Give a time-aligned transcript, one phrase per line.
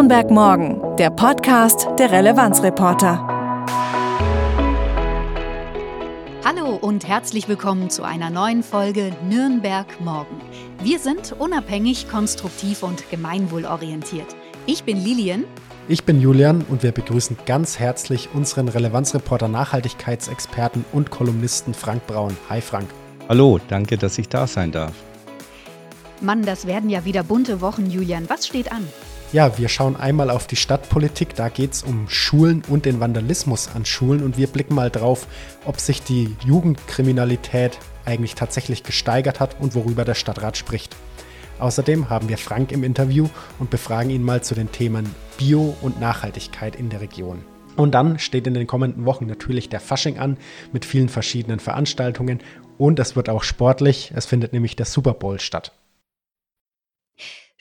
[0.00, 3.18] Nürnberg Morgen, der Podcast der Relevanzreporter.
[6.42, 10.40] Hallo und herzlich willkommen zu einer neuen Folge Nürnberg Morgen.
[10.82, 14.34] Wir sind unabhängig, konstruktiv und gemeinwohlorientiert.
[14.64, 15.44] Ich bin Lilian.
[15.86, 22.34] Ich bin Julian und wir begrüßen ganz herzlich unseren Relevanzreporter Nachhaltigkeitsexperten und Kolumnisten Frank Braun.
[22.48, 22.88] Hi Frank.
[23.28, 24.94] Hallo, danke, dass ich da sein darf.
[26.22, 28.30] Mann, das werden ja wieder bunte Wochen, Julian.
[28.30, 28.88] Was steht an?
[29.32, 31.36] Ja, wir schauen einmal auf die Stadtpolitik.
[31.36, 34.24] Da geht es um Schulen und den Vandalismus an Schulen.
[34.24, 35.28] Und wir blicken mal drauf,
[35.64, 40.96] ob sich die Jugendkriminalität eigentlich tatsächlich gesteigert hat und worüber der Stadtrat spricht.
[41.60, 43.28] Außerdem haben wir Frank im Interview
[43.60, 47.44] und befragen ihn mal zu den Themen Bio und Nachhaltigkeit in der Region.
[47.76, 50.38] Und dann steht in den kommenden Wochen natürlich der Fasching an
[50.72, 52.40] mit vielen verschiedenen Veranstaltungen
[52.78, 54.10] und es wird auch sportlich.
[54.12, 55.72] Es findet nämlich der Super Bowl statt.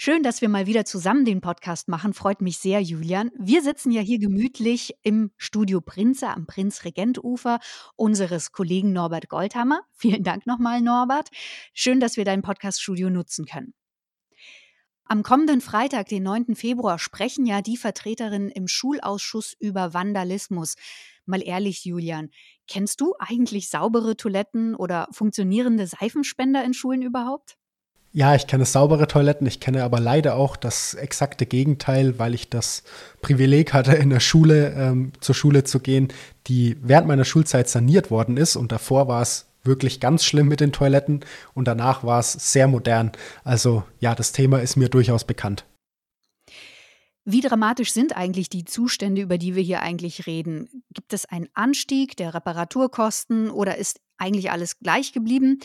[0.01, 2.13] Schön, dass wir mal wieder zusammen den Podcast machen.
[2.13, 3.31] Freut mich sehr, Julian.
[3.37, 7.59] Wir sitzen ja hier gemütlich im Studio Prinze am Prinz-Regent-Ufer
[7.97, 9.81] unseres Kollegen Norbert Goldhammer.
[9.91, 11.27] Vielen Dank nochmal, Norbert.
[11.73, 13.73] Schön, dass wir dein Podcast-Studio nutzen können.
[15.03, 16.55] Am kommenden Freitag, den 9.
[16.55, 20.75] Februar, sprechen ja die Vertreterinnen im Schulausschuss über Vandalismus.
[21.25, 22.29] Mal ehrlich, Julian,
[22.69, 27.57] kennst du eigentlich saubere Toiletten oder funktionierende Seifenspender in Schulen überhaupt?
[28.11, 32.49] Ja, ich kenne saubere Toiletten, ich kenne aber leider auch das exakte Gegenteil, weil ich
[32.49, 32.83] das
[33.21, 36.07] Privileg hatte, in der Schule ähm, zur Schule zu gehen,
[36.47, 40.59] die während meiner Schulzeit saniert worden ist und davor war es wirklich ganz schlimm mit
[40.59, 43.11] den Toiletten und danach war es sehr modern.
[43.43, 45.65] Also ja, das Thema ist mir durchaus bekannt.
[47.25, 50.83] Wie dramatisch sind eigentlich die Zustände, über die wir hier eigentlich reden?
[50.91, 55.59] Gibt es einen Anstieg der Reparaturkosten oder ist eigentlich alles gleich geblieben?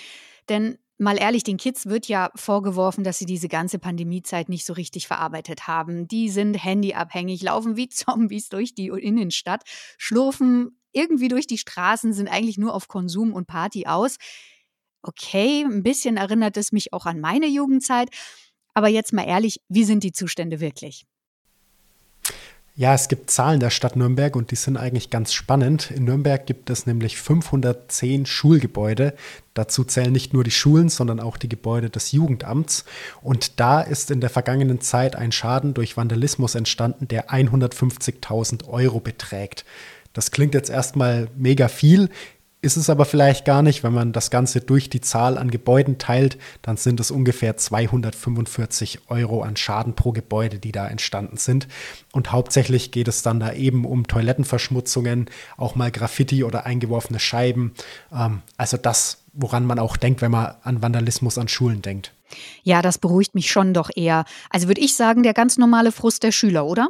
[0.51, 4.73] Denn Mal ehrlich, den Kids wird ja vorgeworfen, dass sie diese ganze Pandemiezeit nicht so
[4.73, 6.09] richtig verarbeitet haben.
[6.09, 9.65] Die sind handyabhängig, laufen wie Zombies durch die Innenstadt,
[9.99, 14.17] schlurfen irgendwie durch die Straßen, sind eigentlich nur auf Konsum und Party aus.
[15.03, 18.09] Okay, ein bisschen erinnert es mich auch an meine Jugendzeit.
[18.73, 21.05] Aber jetzt mal ehrlich, wie sind die Zustände wirklich?
[22.77, 25.93] Ja, es gibt Zahlen der Stadt Nürnberg und die sind eigentlich ganz spannend.
[25.93, 29.15] In Nürnberg gibt es nämlich 510 Schulgebäude.
[29.55, 32.85] Dazu zählen nicht nur die Schulen, sondern auch die Gebäude des Jugendamts.
[33.23, 38.99] Und da ist in der vergangenen Zeit ein Schaden durch Vandalismus entstanden, der 150.000 Euro
[38.99, 39.65] beträgt.
[40.13, 42.11] Das klingt jetzt erstmal mega viel,
[42.65, 43.85] ist es aber vielleicht gar nicht.
[43.85, 49.11] Wenn man das Ganze durch die Zahl an Gebäuden teilt, dann sind es ungefähr 245
[49.11, 51.69] Euro an Schaden pro Gebäude, die da entstanden sind.
[52.13, 57.75] Und hauptsächlich geht es dann da eben um Toilettenverschmutzungen, auch mal Graffiti oder eingeworfene Scheiben.
[58.13, 62.13] Ähm, also das, woran man auch denkt, wenn man an Vandalismus an Schulen denkt.
[62.63, 64.25] Ja, das beruhigt mich schon doch eher.
[64.51, 66.89] Also würde ich sagen, der ganz normale Frust der Schüler, oder?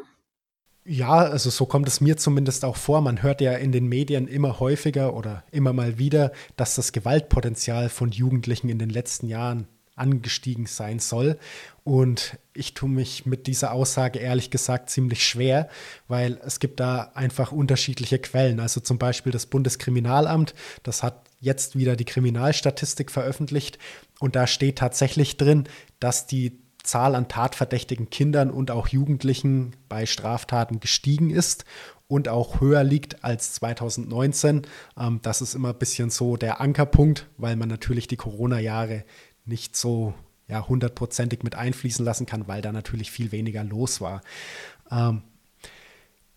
[0.86, 3.00] Ja, also so kommt es mir zumindest auch vor.
[3.00, 7.88] Man hört ja in den Medien immer häufiger oder immer mal wieder, dass das Gewaltpotenzial
[7.88, 11.38] von Jugendlichen in den letzten Jahren angestiegen sein soll.
[11.84, 15.68] Und ich tue mich mit dieser Aussage ehrlich gesagt ziemlich schwer,
[16.08, 18.60] weil es gibt da einfach unterschiedliche Quellen.
[18.60, 23.78] Also zum Beispiel das Bundeskriminalamt, das hat jetzt wieder die Kriminalstatistik veröffentlicht
[24.18, 25.64] und da steht tatsächlich drin,
[26.00, 31.64] dass die Zahl an tatverdächtigen Kindern und auch Jugendlichen bei Straftaten gestiegen ist
[32.06, 34.62] und auch höher liegt als 2019.
[34.98, 39.04] Ähm, das ist immer ein bisschen so der Ankerpunkt, weil man natürlich die Corona-Jahre
[39.44, 40.14] nicht so
[40.46, 44.22] ja, hundertprozentig mit einfließen lassen kann, weil da natürlich viel weniger los war.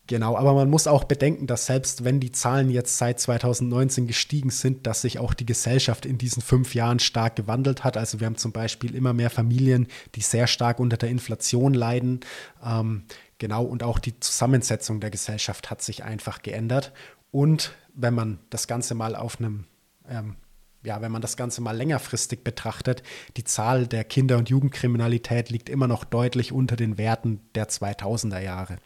[0.07, 4.50] Genau, aber man muss auch bedenken, dass selbst wenn die Zahlen jetzt seit 2019 gestiegen
[4.51, 7.97] sind, dass sich auch die Gesellschaft in diesen fünf Jahren stark gewandelt hat.
[7.97, 12.22] Also wir haben zum Beispiel immer mehr Familien, die sehr stark unter der Inflation leiden.
[12.63, 13.03] Ähm,
[13.38, 16.94] genau, und auch die Zusammensetzung der Gesellschaft hat sich einfach geändert.
[17.31, 19.66] Und wenn man das Ganze mal auf einem
[20.07, 20.38] ähm,
[20.84, 23.03] ja, wenn man das Ganze mal längerfristig betrachtet,
[23.36, 28.39] die Zahl der Kinder- und Jugendkriminalität liegt immer noch deutlich unter den Werten der 2000er
[28.39, 28.77] Jahre.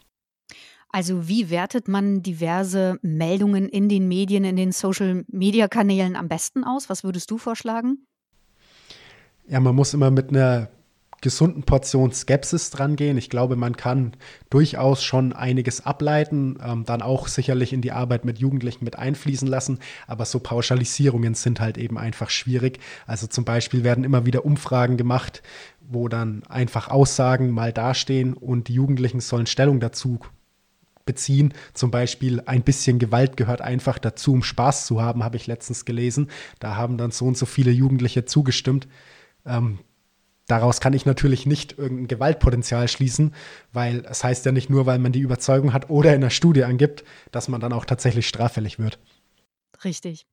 [0.92, 6.90] Also wie wertet man diverse Meldungen in den Medien, in den Social-Media-Kanälen am besten aus?
[6.90, 8.06] Was würdest du vorschlagen?
[9.48, 10.68] Ja, man muss immer mit einer
[11.22, 13.16] gesunden Portion Skepsis dran gehen.
[13.16, 14.12] Ich glaube, man kann
[14.50, 19.48] durchaus schon einiges ableiten, ähm, dann auch sicherlich in die Arbeit mit Jugendlichen mit einfließen
[19.48, 19.78] lassen.
[20.06, 22.80] Aber so Pauschalisierungen sind halt eben einfach schwierig.
[23.06, 25.42] Also zum Beispiel werden immer wieder Umfragen gemacht,
[25.80, 30.18] wo dann einfach Aussagen mal dastehen und die Jugendlichen sollen Stellung dazu
[31.04, 31.54] beziehen.
[31.74, 35.84] Zum Beispiel ein bisschen Gewalt gehört einfach dazu, um Spaß zu haben, habe ich letztens
[35.84, 36.30] gelesen.
[36.60, 38.88] Da haben dann so und so viele Jugendliche zugestimmt.
[39.44, 39.78] Ähm,
[40.46, 43.34] daraus kann ich natürlich nicht irgendein Gewaltpotenzial schließen,
[43.72, 46.64] weil es heißt ja nicht nur, weil man die Überzeugung hat oder in der Studie
[46.64, 48.98] angibt, dass man dann auch tatsächlich straffällig wird.
[49.84, 50.26] Richtig.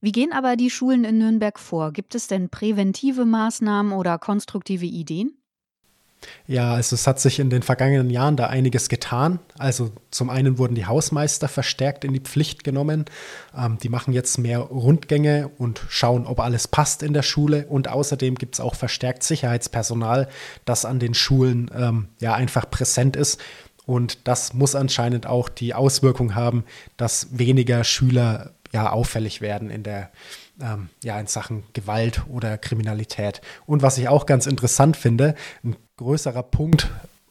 [0.00, 1.92] Wie gehen aber die Schulen in Nürnberg vor?
[1.92, 5.36] Gibt es denn präventive Maßnahmen oder konstruktive Ideen?
[6.46, 9.38] Ja, also es hat sich in den vergangenen Jahren da einiges getan.
[9.58, 13.04] Also zum einen wurden die Hausmeister verstärkt in die Pflicht genommen.
[13.56, 17.66] Ähm, die machen jetzt mehr Rundgänge und schauen, ob alles passt in der Schule.
[17.66, 20.28] Und außerdem gibt es auch verstärkt Sicherheitspersonal,
[20.64, 23.40] das an den Schulen ähm, ja einfach präsent ist.
[23.84, 26.64] Und das muss anscheinend auch die Auswirkung haben,
[26.96, 30.10] dass weniger Schüler ja auffällig werden in der
[30.60, 33.40] ähm, ja in Sachen Gewalt oder Kriminalität.
[33.66, 35.34] Und was ich auch ganz interessant finde,
[35.64, 36.88] ein größerer Punkt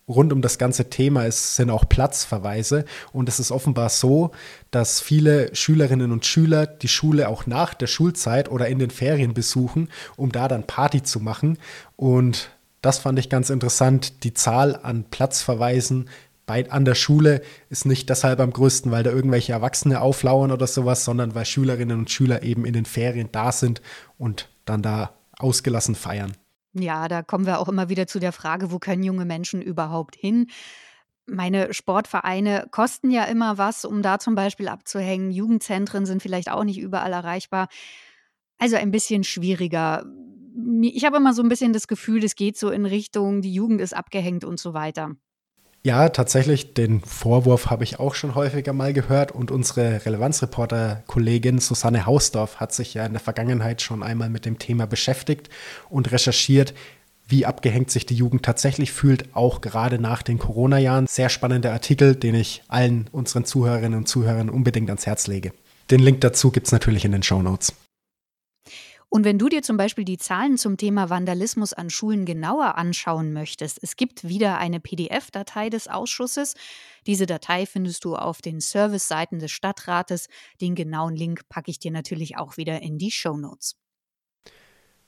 [0.08, 2.86] rund um das ganze Thema ist, sind auch Platzverweise.
[3.14, 4.32] Und es ist offenbar so,
[4.70, 9.34] dass viele Schülerinnen und Schüler die Schule auch nach der Schulzeit oder in den Ferien
[9.34, 11.58] besuchen, um da dann Party zu machen.
[11.96, 12.50] Und
[12.82, 14.24] das fand ich ganz interessant.
[14.24, 16.10] Die Zahl an Platzverweisen
[16.52, 20.68] bei, an der Schule ist nicht deshalb am größten, weil da irgendwelche Erwachsene auflauern oder
[20.68, 23.82] sowas, sondern weil Schülerinnen und Schüler eben in den Ferien da sind
[24.18, 26.34] und dann da ausgelassen feiern.
[26.74, 30.18] Ja, da kommen wir auch immer wieder zu der Frage, wo können junge Menschen überhaupt
[30.18, 30.48] hin?
[31.26, 35.32] Meine Sportvereine kosten ja immer was, um da zum Beispiel abzuhängen.
[35.32, 37.70] Jugendzentren sind vielleicht auch nicht überall erreichbar.
[38.58, 40.06] Also ein bisschen schwieriger.
[40.82, 43.80] Ich habe immer so ein bisschen das Gefühl, es geht so in Richtung, die Jugend
[43.80, 45.16] ist abgehängt und so weiter.
[45.84, 52.06] Ja, tatsächlich, den Vorwurf habe ich auch schon häufiger mal gehört und unsere Relevanzreporter-Kollegin Susanne
[52.06, 55.50] Hausdorf hat sich ja in der Vergangenheit schon einmal mit dem Thema beschäftigt
[55.90, 56.76] und recherchiert,
[57.28, 61.08] wie abgehängt sich die Jugend tatsächlich fühlt, auch gerade nach den Corona-Jahren.
[61.08, 65.52] Sehr spannender Artikel, den ich allen unseren Zuhörerinnen und Zuhörern unbedingt ans Herz lege.
[65.90, 67.74] Den Link dazu gibt es natürlich in den Show Notes.
[69.14, 73.34] Und wenn du dir zum Beispiel die Zahlen zum Thema Vandalismus an Schulen genauer anschauen
[73.34, 76.56] möchtest, es gibt wieder eine PDF-Datei des Ausschusses.
[77.06, 80.30] Diese Datei findest du auf den Service-Seiten des Stadtrates.
[80.62, 83.76] Den genauen Link packe ich dir natürlich auch wieder in die Show Notes.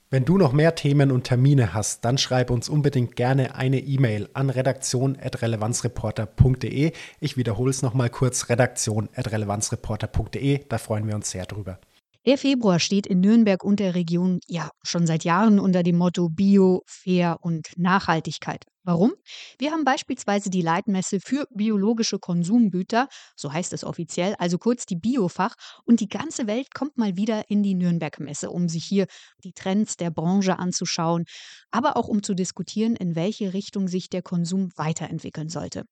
[0.09, 4.27] Wenn du noch mehr Themen und Termine hast, dann schreib uns unbedingt gerne eine E-Mail
[4.33, 6.91] an redaktion.relevanzreporter.de.
[7.21, 10.65] Ich wiederhole es nochmal kurz, redaktion.relevanzreporter.de.
[10.67, 11.79] Da freuen wir uns sehr drüber.
[12.25, 16.29] Der Februar steht in Nürnberg und der Region ja schon seit Jahren unter dem Motto
[16.29, 18.63] Bio, Fair und Nachhaltigkeit.
[18.85, 19.11] Warum?
[19.59, 24.95] Wir haben beispielsweise die Leitmesse für biologische Konsumgüter, so heißt es offiziell, also kurz die
[24.95, 29.07] Biofach, und die ganze Welt kommt mal wieder in die Nürnberg-Messe, um sich hier
[29.43, 31.25] die Trends der Branche anzuschauen,
[31.71, 35.83] aber auch um zu diskutieren, in welche Richtung sich der Konsum weiterentwickeln sollte.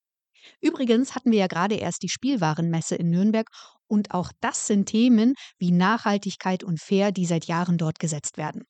[0.60, 3.48] Übrigens hatten wir ja gerade erst die Spielwarenmesse in Nürnberg
[3.92, 8.64] und auch das sind Themen wie Nachhaltigkeit und Fair, die seit Jahren dort gesetzt werden.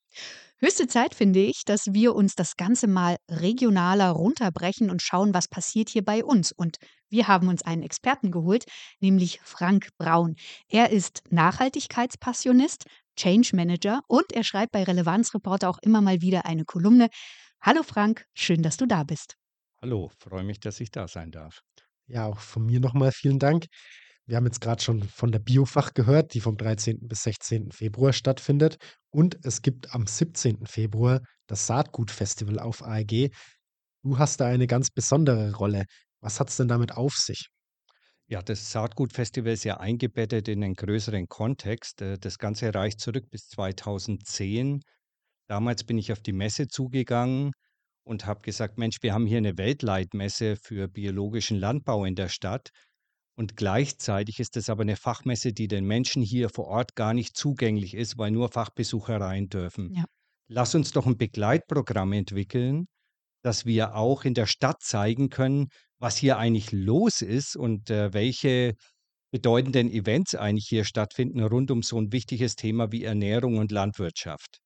[0.57, 5.47] Höchste Zeit finde ich, dass wir uns das Ganze mal regionaler runterbrechen und schauen, was
[5.47, 6.51] passiert hier bei uns.
[6.51, 6.77] Und
[7.09, 8.65] wir haben uns einen Experten geholt,
[8.99, 10.35] nämlich Frank Braun.
[10.67, 12.85] Er ist Nachhaltigkeitspassionist,
[13.15, 17.09] Change Manager und er schreibt bei Relevanzreporter auch immer mal wieder eine Kolumne.
[17.61, 19.35] Hallo Frank, schön, dass du da bist.
[19.83, 21.61] Hallo, freue mich, dass ich da sein darf.
[22.07, 23.65] Ja, auch von mir nochmal vielen Dank.
[24.25, 27.07] Wir haben jetzt gerade schon von der Biofach gehört, die vom 13.
[27.07, 27.71] bis 16.
[27.71, 28.77] Februar stattfindet.
[29.09, 30.65] Und es gibt am 17.
[30.65, 33.31] Februar das Saatgutfestival auf AEG.
[34.03, 35.85] Du hast da eine ganz besondere Rolle.
[36.21, 37.49] Was hat es denn damit auf sich?
[38.27, 42.01] Ja, das Saatgutfestival ist ja eingebettet in einen größeren Kontext.
[42.01, 44.81] Äh, das Ganze reicht zurück bis 2010.
[45.47, 47.51] Damals bin ich auf die Messe zugegangen
[48.05, 52.69] und habe gesagt, Mensch, wir haben hier eine Weltleitmesse für biologischen Landbau in der Stadt.
[53.41, 57.35] Und gleichzeitig ist es aber eine Fachmesse, die den Menschen hier vor Ort gar nicht
[57.35, 59.95] zugänglich ist, weil nur Fachbesucher rein dürfen.
[59.95, 60.05] Ja.
[60.47, 62.85] Lass uns doch ein Begleitprogramm entwickeln,
[63.41, 68.13] dass wir auch in der Stadt zeigen können, was hier eigentlich los ist und äh,
[68.13, 68.75] welche
[69.31, 74.59] bedeutenden Events eigentlich hier stattfinden rund um so ein wichtiges Thema wie Ernährung und Landwirtschaft.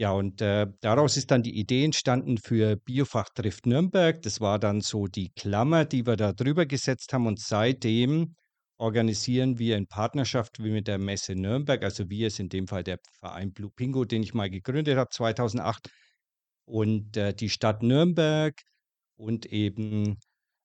[0.00, 4.22] Ja, und äh, daraus ist dann die Idee entstanden für Biofach trifft Nürnberg.
[4.22, 7.26] Das war dann so die Klammer, die wir da drüber gesetzt haben.
[7.26, 8.36] Und seitdem
[8.78, 12.84] organisieren wir in Partnerschaft wie mit der Messe Nürnberg, also wir ist in dem Fall
[12.84, 15.90] der Verein Blue Pingo, den ich mal gegründet habe 2008
[16.64, 18.54] und äh, die Stadt Nürnberg
[19.16, 20.18] und eben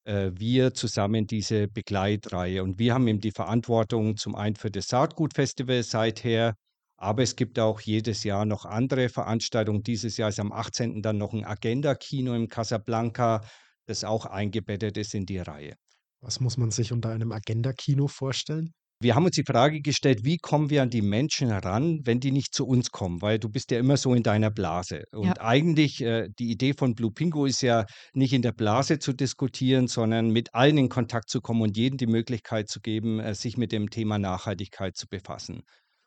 [0.05, 2.63] äh, wir zusammen diese Begleitreihe.
[2.63, 6.55] Und wir haben eben die Verantwortung zum einen für das Saatgutfestival seither
[7.03, 9.83] aber es gibt auch jedes Jahr noch andere Veranstaltungen.
[9.83, 11.01] Dieses Jahr ist am 18.
[11.01, 13.41] dann noch ein Agenda-Kino im Casablanca,
[13.85, 15.73] das auch eingebettet ist in die Reihe.
[16.21, 18.73] Was muss man sich unter einem Agenda-Kino vorstellen?
[19.03, 22.31] wir haben uns die Frage gestellt, wie kommen wir an die Menschen heran, wenn die
[22.31, 23.21] nicht zu uns kommen?
[23.21, 25.03] Weil du bist ja immer so in deiner Blase.
[25.11, 25.41] Und Ja.
[25.41, 29.87] eigentlich, äh, die Idee von Blue Pingo ist ja nicht in der Blase zu diskutieren,
[29.87, 33.57] sondern mit allen in Kontakt zu kommen und jedem die Möglichkeit zu geben, äh, sich
[33.57, 35.63] mit dem Thema Nachhaltigkeit zu befassen.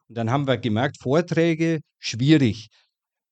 [0.09, 2.69] Und dann haben wir gemerkt, Vorträge, schwierig.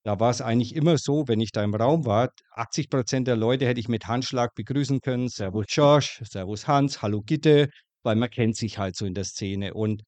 [0.03, 3.35] Da war es eigentlich immer so, wenn ich da im Raum war, 80 Prozent der
[3.35, 5.29] Leute hätte ich mit Handschlag begrüßen können.
[5.29, 7.69] Servus Josh, Servus Hans, hallo Gitte,
[8.03, 9.73] weil man kennt sich halt so in der Szene.
[9.73, 10.03] Und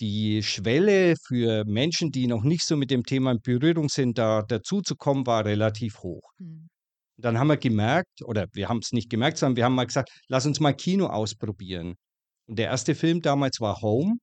[0.00, 4.42] die Schwelle für Menschen, die noch nicht so mit dem Thema in Berührung sind, da
[4.42, 6.32] dazuzukommen, war relativ hoch.
[6.38, 6.68] Hm.
[7.18, 10.10] Dann haben wir gemerkt, oder wir haben es nicht gemerkt, sondern wir haben mal gesagt,
[10.28, 11.94] lass uns mal Kino ausprobieren.
[12.48, 14.16] Und der erste Film damals war Home,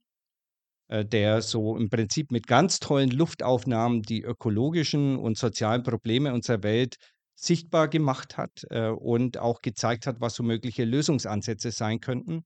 [0.89, 6.95] der so im Prinzip mit ganz tollen Luftaufnahmen die ökologischen und sozialen Probleme unserer Welt
[7.35, 12.43] sichtbar gemacht hat äh, und auch gezeigt hat, was so mögliche Lösungsansätze sein könnten.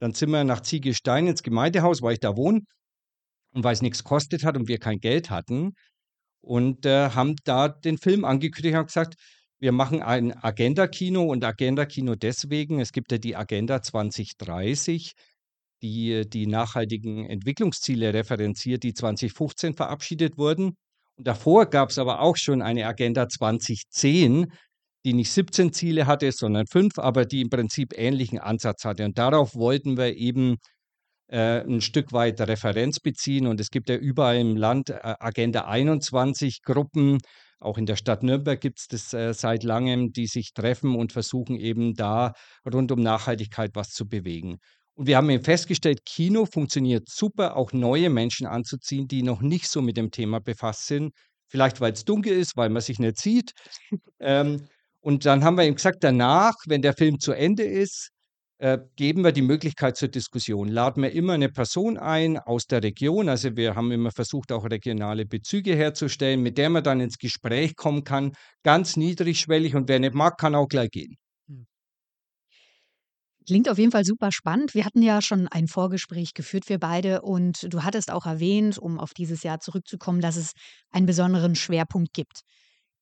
[0.00, 2.60] Dann sind wir nach Ziegelstein ins Gemeindehaus, weil ich da wohne
[3.54, 5.72] und weil es nichts kostet hat und wir kein Geld hatten
[6.42, 9.14] und äh, haben da den Film angekündigt und gesagt,
[9.58, 15.12] wir machen ein Agenda-Kino und Agenda-Kino deswegen, es gibt ja die Agenda 2030,
[15.84, 20.76] die die nachhaltigen Entwicklungsziele referenziert, die 2015 verabschiedet wurden.
[21.16, 24.46] Und davor gab es aber auch schon eine Agenda 2010,
[25.04, 29.04] die nicht 17 Ziele hatte, sondern fünf, aber die im Prinzip ähnlichen Ansatz hatte.
[29.04, 30.56] Und darauf wollten wir eben
[31.28, 33.46] äh, ein Stück weit Referenz beziehen.
[33.46, 37.18] Und es gibt ja überall im Land äh, Agenda 21 Gruppen.
[37.60, 41.12] Auch in der Stadt Nürnberg gibt es das äh, seit langem, die sich treffen und
[41.12, 42.32] versuchen eben da
[42.70, 44.58] rund um Nachhaltigkeit was zu bewegen.
[44.94, 49.68] Und wir haben eben festgestellt, Kino funktioniert super, auch neue Menschen anzuziehen, die noch nicht
[49.68, 51.12] so mit dem Thema befasst sind.
[51.48, 53.52] Vielleicht, weil es dunkel ist, weil man sich nicht sieht.
[54.20, 54.68] ähm,
[55.00, 58.10] und dann haben wir ihm gesagt, danach, wenn der Film zu Ende ist,
[58.58, 60.68] äh, geben wir die Möglichkeit zur Diskussion.
[60.68, 63.28] Laden wir immer eine Person ein aus der Region.
[63.28, 67.76] Also wir haben immer versucht, auch regionale Bezüge herzustellen, mit der man dann ins Gespräch
[67.76, 68.32] kommen kann.
[68.62, 71.16] Ganz niedrigschwellig und wer nicht mag, kann auch gleich gehen.
[73.46, 74.74] Klingt auf jeden Fall super spannend.
[74.74, 78.98] Wir hatten ja schon ein Vorgespräch geführt, wir beide, und du hattest auch erwähnt, um
[78.98, 80.52] auf dieses Jahr zurückzukommen, dass es
[80.90, 82.40] einen besonderen Schwerpunkt gibt.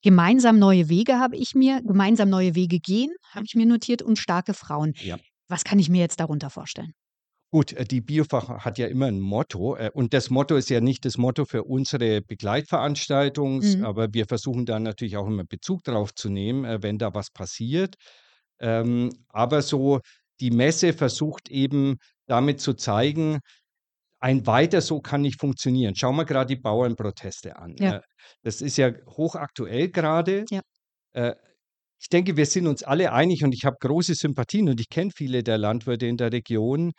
[0.02, 4.18] Gemeinsam neue Wege habe ich mir, gemeinsam neue Wege gehen, habe ich mir notiert, und
[4.18, 4.94] starke Frauen.
[5.00, 5.16] Ja.
[5.49, 6.92] Was kann ich mir jetzt darunter vorstellen?
[7.52, 10.80] Gut, äh, die Biofach hat ja immer ein Motto äh, und das Motto ist ja
[10.80, 13.84] nicht das Motto für unsere Begleitveranstaltung, Mhm.
[13.84, 17.30] aber wir versuchen da natürlich auch immer Bezug drauf zu nehmen, äh, wenn da was
[17.30, 17.94] passiert.
[18.58, 20.00] Ähm, aber so
[20.42, 21.96] die Messe versucht eben
[22.26, 23.38] damit zu zeigen,
[24.20, 25.94] ein weiter so kann nicht funktionieren.
[25.96, 27.75] Schauen wir gerade die Bauernproteste an.
[27.78, 27.96] Ja.
[27.96, 28.00] Äh,
[28.42, 30.44] Das ist ja hochaktuell gerade.
[30.50, 30.61] Ja.
[31.14, 31.34] Äh,
[32.04, 35.12] Ich denke, wir sind uns alle einig und ich habe große Sympathien und ich kenne
[35.14, 36.92] viele der Landwirte in der Region,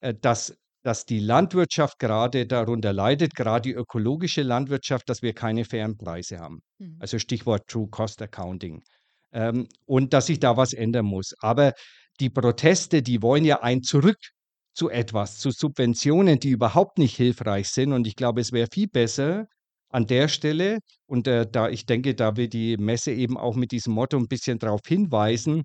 [0.00, 5.64] äh, dass, dass die Landwirtschaft gerade darunter leidet, gerade die ökologische Landwirtschaft, dass wir keine
[5.64, 6.60] fairen Preise haben.
[6.78, 6.98] Mhm.
[7.00, 8.80] Also Stichwort True Cost Accounting.
[9.32, 11.34] Ähm, und dass sich da was ändern muss.
[11.40, 11.72] Aber
[12.20, 14.18] die Proteste, die wollen ja ein Zurück
[14.74, 17.92] zu etwas, zu Subventionen, die überhaupt nicht hilfreich sind.
[17.92, 19.46] Und ich glaube, es wäre viel besser
[19.90, 23.70] an der Stelle, und äh, da ich denke, da will die Messe eben auch mit
[23.72, 25.62] diesem Motto ein bisschen darauf hinweisen,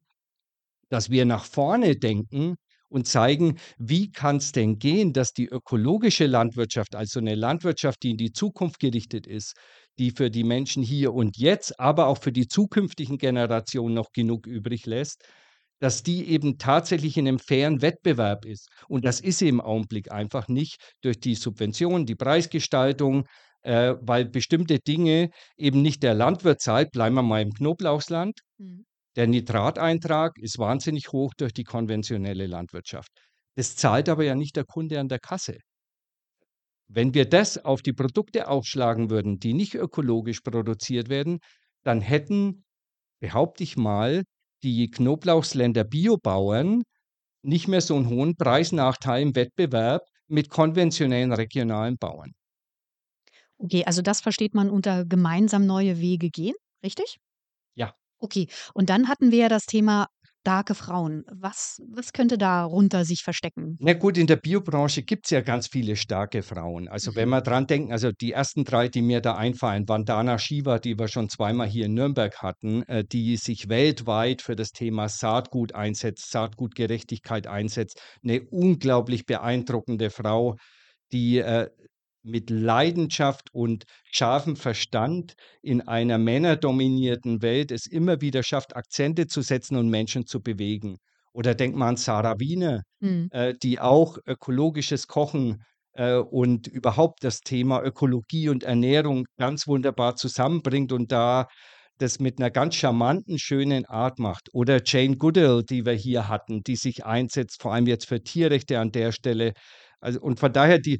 [0.89, 2.55] dass wir nach vorne denken
[2.89, 8.11] und zeigen, wie kann es denn gehen, dass die ökologische Landwirtschaft, also eine Landwirtschaft, die
[8.11, 9.53] in die Zukunft gerichtet ist,
[9.99, 14.47] die für die Menschen hier und jetzt, aber auch für die zukünftigen Generationen noch genug
[14.47, 15.23] übrig lässt,
[15.79, 18.69] dass die eben tatsächlich in einem fairen Wettbewerb ist.
[18.87, 23.25] Und das ist sie im Augenblick einfach nicht durch die Subventionen, die Preisgestaltung,
[23.61, 26.91] äh, weil bestimmte Dinge eben nicht der Landwirt zahlt.
[26.91, 28.39] Bleiben wir mal im Knoblauchsland.
[28.57, 28.85] Mhm.
[29.15, 33.11] Der Nitrateintrag ist wahnsinnig hoch durch die konventionelle Landwirtschaft.
[33.55, 35.57] Das zahlt aber ja nicht der Kunde an der Kasse.
[36.87, 41.39] Wenn wir das auf die Produkte aufschlagen würden, die nicht ökologisch produziert werden,
[41.83, 42.63] dann hätten,
[43.19, 44.23] behaupte ich mal,
[44.63, 46.83] die Knoblauchsländer Biobauern
[47.43, 52.33] nicht mehr so einen hohen Preisnachteil im Wettbewerb mit konventionellen regionalen Bauern.
[53.57, 57.17] Okay, also das versteht man unter gemeinsam neue Wege gehen, richtig?
[57.75, 57.95] Ja.
[58.21, 60.07] Okay, und dann hatten wir ja das Thema
[60.49, 61.23] starke Frauen.
[61.31, 63.79] Was, was könnte darunter sich verstecken?
[63.81, 66.89] Na gut, in der Biobranche gibt es ja ganz viele starke Frauen.
[66.89, 67.29] Also wenn Mhm.
[67.29, 71.07] wir dran denken, also die ersten drei, die mir da einfallen, Vandana Shiva, die wir
[71.07, 76.29] schon zweimal hier in Nürnberg hatten, äh, die sich weltweit für das Thema Saatgut einsetzt,
[76.31, 78.01] Saatgutgerechtigkeit einsetzt.
[78.21, 80.57] Eine unglaublich beeindruckende Frau,
[81.13, 81.69] die äh,
[82.23, 89.41] mit Leidenschaft und scharfem Verstand in einer männerdominierten Welt es immer wieder schafft, Akzente zu
[89.41, 90.97] setzen und Menschen zu bewegen.
[91.33, 93.29] Oder denk mal an Sarah Wiener, mhm.
[93.31, 100.15] äh, die auch ökologisches Kochen äh, und überhaupt das Thema Ökologie und Ernährung ganz wunderbar
[100.15, 101.47] zusammenbringt und da
[101.99, 104.49] das mit einer ganz charmanten, schönen Art macht.
[104.53, 108.79] Oder Jane Goodall, die wir hier hatten, die sich einsetzt, vor allem jetzt für Tierrechte
[108.79, 109.53] an der Stelle.
[109.99, 110.99] Also, und von daher die,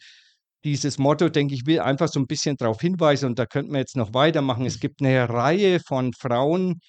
[0.63, 3.79] dieses Motto, denke ich, will einfach so ein bisschen darauf hinweisen und da könnten wir
[3.79, 4.65] jetzt noch weitermachen.
[4.65, 6.79] Es gibt eine Reihe von Frauen,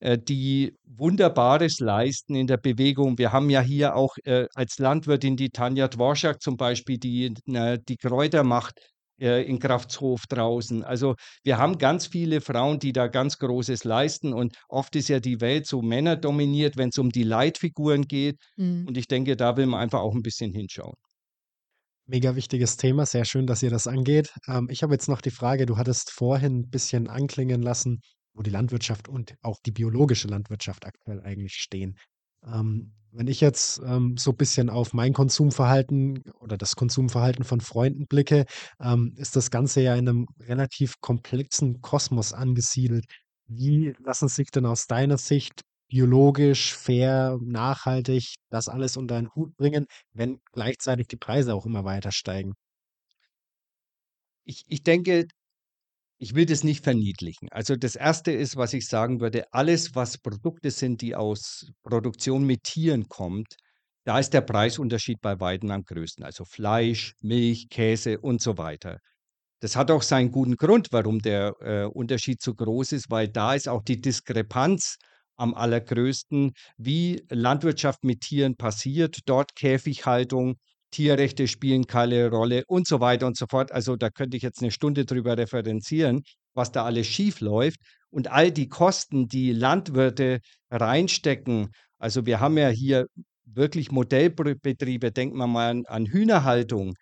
[0.00, 3.18] äh, die Wunderbares leisten in der Bewegung.
[3.18, 7.96] Wir haben ja hier auch äh, als Landwirtin die Tanja Dworschak zum Beispiel, die die
[7.96, 8.80] Kräuter macht
[9.20, 10.84] äh, in Kraftshof draußen.
[10.84, 15.20] Also wir haben ganz viele Frauen, die da ganz Großes leisten und oft ist ja
[15.20, 18.38] die Welt so männerdominiert, wenn es um die Leitfiguren geht.
[18.56, 18.86] Mhm.
[18.86, 20.94] Und ich denke, da will man einfach auch ein bisschen hinschauen.
[22.10, 24.32] Mega wichtiges Thema, sehr schön, dass ihr das angeht.
[24.46, 28.00] Ähm, ich habe jetzt noch die Frage, du hattest vorhin ein bisschen anklingen lassen,
[28.32, 31.98] wo die Landwirtschaft und auch die biologische Landwirtschaft aktuell eigentlich stehen.
[32.46, 37.60] Ähm, wenn ich jetzt ähm, so ein bisschen auf mein Konsumverhalten oder das Konsumverhalten von
[37.60, 38.46] Freunden blicke,
[38.80, 43.04] ähm, ist das Ganze ja in einem relativ komplexen Kosmos angesiedelt.
[43.48, 49.56] Wie lassen sich denn aus deiner Sicht biologisch, fair, nachhaltig das alles unter einen Hut
[49.56, 52.54] bringen, wenn gleichzeitig die Preise auch immer weiter steigen?
[54.44, 55.26] Ich, ich denke,
[56.18, 57.48] ich will das nicht verniedlichen.
[57.52, 62.44] Also das Erste ist, was ich sagen würde, alles, was Produkte sind, die aus Produktion
[62.44, 63.56] mit Tieren kommt,
[64.04, 66.24] da ist der Preisunterschied bei weitem am größten.
[66.24, 68.98] Also Fleisch, Milch, Käse und so weiter.
[69.60, 73.54] Das hat auch seinen guten Grund, warum der äh, Unterschied so groß ist, weil da
[73.54, 74.96] ist auch die Diskrepanz
[75.38, 80.56] am allergrößten, wie Landwirtschaft mit Tieren passiert, dort Käfighaltung,
[80.90, 83.72] Tierrechte spielen keine Rolle und so weiter und so fort.
[83.72, 86.22] Also da könnte ich jetzt eine Stunde drüber referenzieren,
[86.54, 87.80] was da alles schief läuft
[88.10, 90.40] und all die Kosten, die Landwirte
[90.70, 91.70] reinstecken.
[91.98, 93.06] Also wir haben ja hier
[93.44, 96.94] wirklich Modellbetriebe, denken wir mal an, an Hühnerhaltung,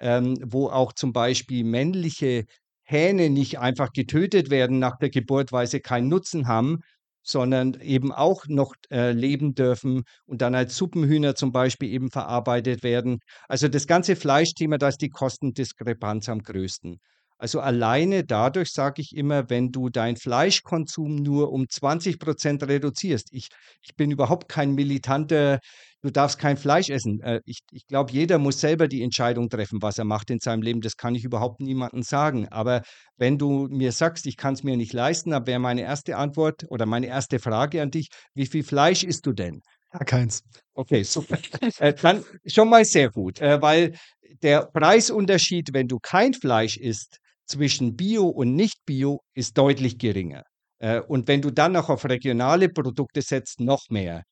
[0.00, 2.44] ähm, wo auch zum Beispiel männliche
[2.84, 6.80] Hähne nicht einfach getötet werden nach der Geburt, weil sie keinen Nutzen haben,
[7.22, 12.82] sondern eben auch noch äh, leben dürfen und dann als Suppenhühner zum Beispiel eben verarbeitet
[12.82, 13.20] werden.
[13.48, 16.98] Also das ganze Fleischthema, da ist die Kostendiskrepanz am größten.
[17.42, 23.30] Also alleine dadurch sage ich immer, wenn du deinen Fleischkonsum nur um 20 Prozent reduzierst.
[23.32, 23.48] Ich,
[23.80, 25.58] ich bin überhaupt kein militanter,
[26.02, 27.20] du darfst kein Fleisch essen.
[27.22, 30.62] Äh, ich, ich glaube, jeder muss selber die Entscheidung treffen, was er macht in seinem
[30.62, 30.80] Leben.
[30.80, 32.48] Das kann ich überhaupt niemandem sagen.
[32.48, 32.82] Aber
[33.16, 36.64] wenn du mir sagst, ich kann es mir nicht leisten, dann wäre meine erste Antwort
[36.68, 39.60] oder meine erste Frage an dich, wie viel Fleisch isst du denn?
[39.92, 40.42] Ja, keins.
[40.74, 41.38] Okay, super.
[41.78, 43.94] äh, dann schon mal sehr gut, äh, weil
[44.42, 50.44] der Preisunterschied, wenn du kein Fleisch isst, zwischen Bio und Nicht-Bio ist deutlich geringer.
[50.78, 54.22] Äh, und wenn du dann noch auf regionale Produkte setzt, noch mehr.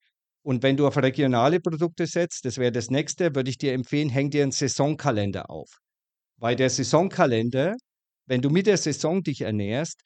[0.42, 4.08] Und wenn du auf regionale Produkte setzt, das wäre das nächste, würde ich dir empfehlen,
[4.08, 5.68] häng dir einen Saisonkalender auf.
[6.38, 7.74] Weil der Saisonkalender,
[8.26, 10.00] wenn du mit der Saison dich ernährst,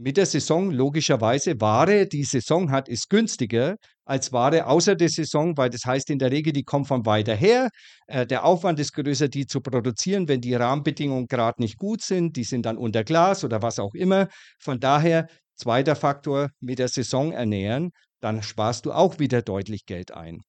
[0.00, 3.76] mit der Saison logischerweise Ware, die Saison hat, ist günstiger
[4.06, 7.34] als Ware außer der Saison, weil das heißt in der Regel, die kommen von weiter
[7.34, 7.68] her.
[8.06, 12.36] Äh, der Aufwand ist größer, die zu produzieren, wenn die Rahmenbedingungen gerade nicht gut sind.
[12.36, 14.28] Die sind dann unter Glas oder was auch immer.
[14.58, 17.90] Von daher, zweiter Faktor, mit der Saison ernähren,
[18.20, 20.40] dann sparst du auch wieder deutlich Geld ein.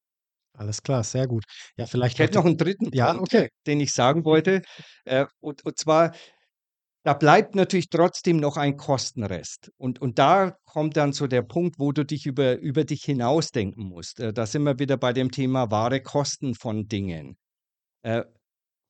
[0.53, 1.43] Alles klar, sehr gut.
[1.77, 3.49] Ja, vielleicht ich hätte noch einen dritten ja, Punkt, okay.
[3.65, 4.61] den ich sagen wollte.
[5.05, 6.13] Äh, und, und zwar,
[7.03, 9.71] da bleibt natürlich trotzdem noch ein Kostenrest.
[9.77, 13.85] Und, und da kommt dann so der Punkt, wo du dich über, über dich hinausdenken
[13.85, 14.19] musst.
[14.19, 17.37] Äh, da sind wir wieder bei dem Thema wahre Kosten von Dingen.
[18.03, 18.23] Äh,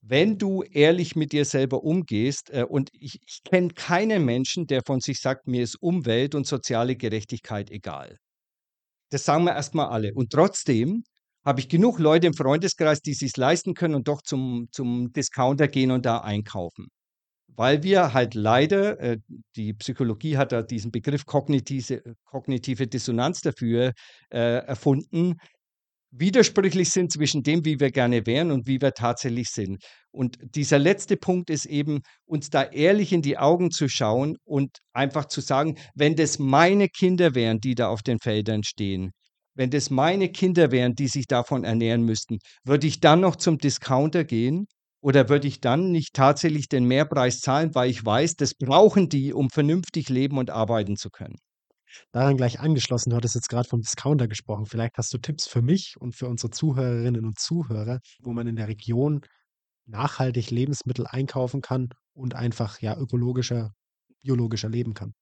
[0.01, 4.81] wenn du ehrlich mit dir selber umgehst, äh, und ich, ich kenne keinen Menschen, der
[4.85, 8.17] von sich sagt, mir ist Umwelt und soziale Gerechtigkeit egal.
[9.11, 10.13] Das sagen wir erstmal alle.
[10.13, 11.03] Und trotzdem
[11.45, 15.11] habe ich genug Leute im Freundeskreis, die es sich leisten können und doch zum, zum
[15.13, 16.87] Discounter gehen und da einkaufen
[17.55, 19.17] weil wir halt leider, äh,
[19.55, 23.93] die Psychologie hat da diesen Begriff kognitive, kognitive Dissonanz dafür
[24.29, 25.35] äh, erfunden,
[26.11, 29.83] widersprüchlich sind zwischen dem, wie wir gerne wären und wie wir tatsächlich sind.
[30.11, 34.79] Und dieser letzte Punkt ist eben, uns da ehrlich in die Augen zu schauen und
[34.93, 39.11] einfach zu sagen, wenn das meine Kinder wären, die da auf den Feldern stehen,
[39.55, 43.57] wenn das meine Kinder wären, die sich davon ernähren müssten, würde ich dann noch zum
[43.57, 44.67] Discounter gehen
[45.01, 49.33] oder würde ich dann nicht tatsächlich den Mehrpreis zahlen, weil ich weiß, das brauchen die,
[49.33, 51.35] um vernünftig leben und arbeiten zu können?
[52.11, 54.65] Daran gleich angeschlossen, du hattest jetzt gerade vom Discounter gesprochen.
[54.65, 58.55] Vielleicht hast du Tipps für mich und für unsere Zuhörerinnen und Zuhörer, wo man in
[58.55, 59.21] der Region
[59.85, 63.73] nachhaltig Lebensmittel einkaufen kann und einfach ja ökologischer,
[64.21, 65.13] biologischer leben kann.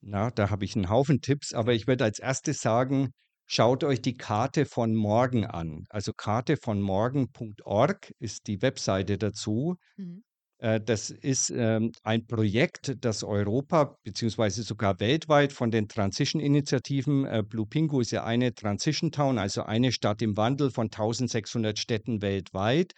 [0.00, 3.12] Na, da habe ich einen Haufen Tipps, aber ich würde als erstes sagen,
[3.46, 5.84] schaut euch die Karte von morgen an.
[5.90, 9.76] Also kartevonmorgen.org ist die Webseite dazu.
[9.96, 10.24] Mhm.
[10.62, 17.42] Äh, das ist ähm, ein Projekt, das Europa beziehungsweise sogar weltweit von den Transition-Initiativen, äh,
[17.46, 22.22] Blue Pingu ist ja eine Transition Town, also eine Stadt im Wandel von 1600 Städten
[22.22, 22.92] weltweit.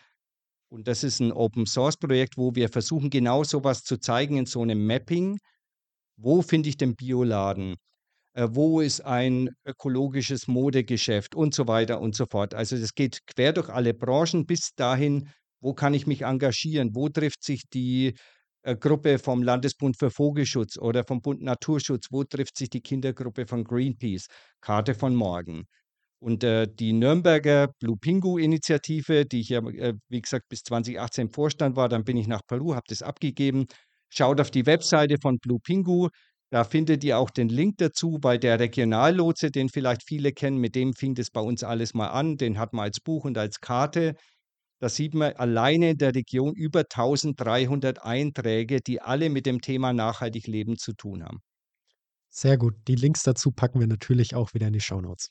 [0.70, 4.87] Und das ist ein Open-Source-Projekt, wo wir versuchen, genau sowas zu zeigen in so einem
[4.87, 5.38] Mapping.
[6.16, 7.77] Wo finde ich den Bioladen?
[8.35, 12.53] Äh, wo ist ein ökologisches Modegeschäft und so weiter und so fort.
[12.53, 15.31] Also das geht quer durch alle Branchen bis dahin,
[15.64, 16.90] wo kann ich mich engagieren?
[16.94, 18.14] Wo trifft sich die
[18.62, 22.09] äh, Gruppe vom Landesbund für Vogelschutz oder vom Bund Naturschutz?
[22.11, 24.27] Wo trifft sich die Kindergruppe von Greenpeace?
[24.61, 25.64] Karte von morgen.
[26.20, 31.77] Und äh, die Nürnberger Blue Pingu-Initiative, die ich ja, äh, wie gesagt, bis 2018 Vorstand
[31.77, 33.64] war, dann bin ich nach Peru, habe das abgegeben.
[34.11, 36.09] Schaut auf die Webseite von Blue Pingu.
[36.50, 40.59] Da findet ihr auch den Link dazu bei der Regionallotse, den vielleicht viele kennen.
[40.59, 42.37] Mit dem fing das bei uns alles mal an.
[42.37, 44.14] Den hat man als Buch und als Karte.
[44.85, 49.94] Da sieht man alleine in der Region über 1300 Einträge, die alle mit dem Thema
[49.94, 51.40] nachhaltig leben zu tun haben.
[52.29, 52.75] Sehr gut.
[52.87, 55.31] Die Links dazu packen wir natürlich auch wieder in die Shownotes.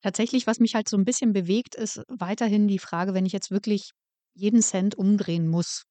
[0.00, 3.50] Tatsächlich, was mich halt so ein bisschen bewegt, ist weiterhin die Frage, wenn ich jetzt
[3.50, 3.90] wirklich
[4.32, 5.82] jeden Cent umdrehen muss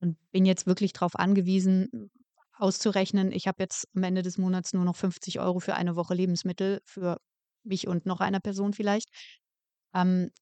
[0.00, 2.10] und bin jetzt wirklich darauf angewiesen,
[2.54, 6.14] auszurechnen, ich habe jetzt am Ende des Monats nur noch 50 Euro für eine Woche
[6.14, 7.18] Lebensmittel für
[7.62, 9.10] mich und noch einer Person vielleicht.
[9.94, 10.32] Ähm,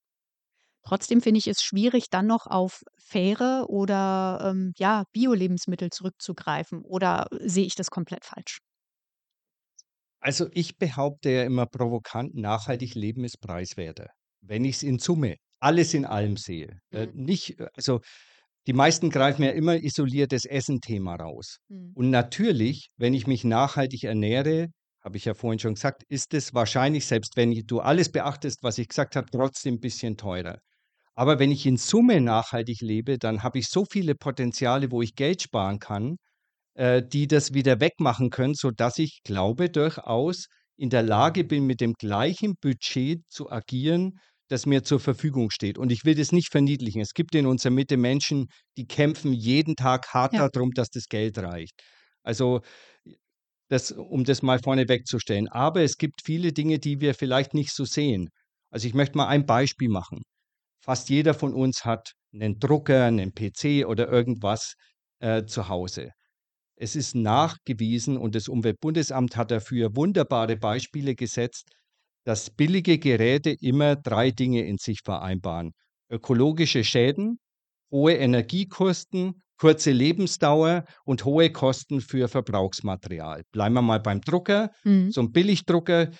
[0.82, 6.82] Trotzdem finde ich es schwierig, dann noch auf faire oder ähm, ja, Bio-Lebensmittel zurückzugreifen.
[6.82, 8.58] Oder sehe ich das komplett falsch?
[10.20, 14.08] Also ich behaupte ja immer provokant, nachhaltig leben ist preiswerter.
[14.42, 16.78] Wenn ich es in Summe, alles in allem sehe.
[16.90, 17.24] Äh, mhm.
[17.24, 18.00] nicht, äh, also
[18.66, 21.58] die meisten greifen ja immer isoliertes Essen-Thema raus.
[21.68, 21.92] Mhm.
[21.94, 24.68] Und natürlich, wenn ich mich nachhaltig ernähre,
[25.02, 28.78] habe ich ja vorhin schon gesagt, ist es wahrscheinlich, selbst wenn du alles beachtest, was
[28.78, 30.58] ich gesagt habe, trotzdem ein bisschen teurer.
[31.20, 35.16] Aber wenn ich in Summe nachhaltig lebe, dann habe ich so viele Potenziale, wo ich
[35.16, 36.16] Geld sparen kann,
[36.74, 40.46] äh, die das wieder wegmachen können, sodass ich glaube durchaus
[40.78, 45.76] in der Lage bin, mit dem gleichen Budget zu agieren, das mir zur Verfügung steht.
[45.76, 47.02] Und ich will das nicht verniedlichen.
[47.02, 48.46] Es gibt in unserer Mitte Menschen,
[48.78, 50.48] die kämpfen jeden Tag hart ja.
[50.48, 51.74] darum, dass das Geld reicht.
[52.22, 52.62] Also
[53.68, 55.48] das, um das mal vorne wegzustellen.
[55.48, 58.30] Aber es gibt viele Dinge, die wir vielleicht nicht so sehen.
[58.70, 60.22] Also ich möchte mal ein Beispiel machen.
[60.80, 64.74] Fast jeder von uns hat einen Drucker, einen PC oder irgendwas
[65.20, 66.10] äh, zu Hause.
[66.76, 71.68] Es ist nachgewiesen und das Umweltbundesamt hat dafür wunderbare Beispiele gesetzt,
[72.24, 75.72] dass billige Geräte immer drei Dinge in sich vereinbaren.
[76.10, 77.38] Ökologische Schäden,
[77.90, 83.42] hohe Energiekosten, kurze Lebensdauer und hohe Kosten für Verbrauchsmaterial.
[83.52, 84.70] Bleiben wir mal beim Drucker.
[84.84, 85.10] Mhm.
[85.10, 86.10] So ein Billigdrucker,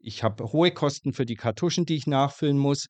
[0.00, 2.86] ich habe hohe Kosten für die Kartuschen, die ich nachfüllen muss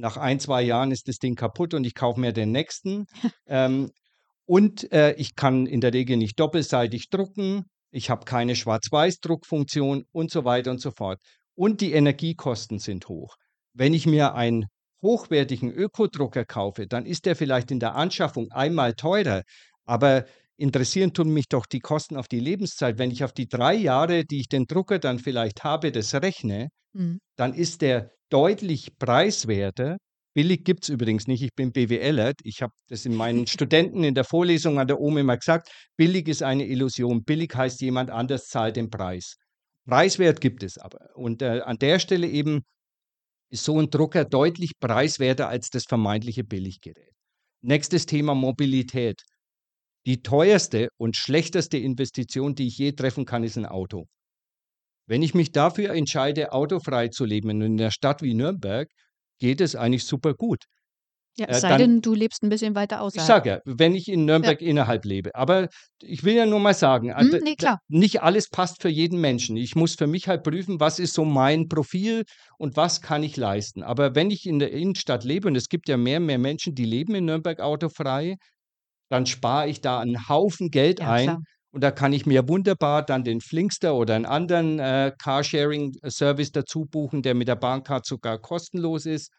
[0.00, 3.06] nach ein, zwei Jahren ist das Ding kaputt und ich kaufe mir den nächsten.
[3.46, 3.90] ähm,
[4.46, 7.64] und äh, ich kann in der Regel nicht doppelseitig drucken.
[7.92, 11.20] Ich habe keine Schwarz-Weiß-Druckfunktion und so weiter und so fort.
[11.54, 13.36] Und die Energiekosten sind hoch.
[13.74, 14.66] Wenn ich mir einen
[15.02, 19.42] hochwertigen Ökodrucker kaufe, dann ist der vielleicht in der Anschaffung einmal teurer,
[19.84, 22.98] aber interessieren tun mich doch die Kosten auf die Lebenszeit.
[22.98, 26.68] Wenn ich auf die drei Jahre, die ich den Drucker dann vielleicht habe, das rechne,
[26.92, 27.20] mhm.
[27.36, 29.98] dann ist der deutlich preiswerter.
[30.34, 31.42] Billig gibt es übrigens nicht.
[31.42, 32.34] Ich bin BWLer.
[32.44, 35.70] Ich habe das in meinen Studenten in der Vorlesung an der OME immer gesagt.
[35.96, 37.24] Billig ist eine Illusion.
[37.24, 39.36] Billig heißt, jemand anders zahlt den Preis.
[39.86, 41.14] Preiswert gibt es aber.
[41.14, 42.62] Und äh, an der Stelle eben
[43.50, 47.12] ist so ein Drucker deutlich preiswerter als das vermeintliche Billiggerät.
[47.62, 49.20] Nächstes Thema Mobilität.
[50.06, 54.06] Die teuerste und schlechteste Investition, die ich je treffen kann, ist ein Auto.
[55.10, 58.88] Wenn ich mich dafür entscheide, autofrei zu leben in einer Stadt wie Nürnberg,
[59.40, 60.66] geht es eigentlich super gut.
[61.36, 63.24] Ja, es äh, sei denn, du lebst ein bisschen weiter außerhalb.
[63.24, 64.68] Ich sage ja, wenn ich in Nürnberg ja.
[64.68, 65.34] innerhalb lebe.
[65.34, 65.68] Aber
[66.00, 67.56] ich will ja nur mal sagen, hm, nee,
[67.88, 69.56] nicht alles passt für jeden Menschen.
[69.56, 72.22] Ich muss für mich halt prüfen, was ist so mein Profil
[72.58, 73.82] und was kann ich leisten.
[73.82, 76.76] Aber wenn ich in der Innenstadt lebe, und es gibt ja mehr und mehr Menschen,
[76.76, 78.36] die leben in Nürnberg autofrei,
[79.08, 81.24] dann spare ich da einen Haufen Geld ja, ein.
[81.24, 81.38] Klar.
[81.72, 86.86] Und da kann ich mir wunderbar dann den Flinkster oder einen anderen äh, Carsharing-Service dazu
[86.86, 89.30] buchen, der mit der Bahncard sogar kostenlos ist